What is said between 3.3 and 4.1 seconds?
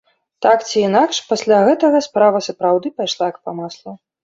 як па маслу.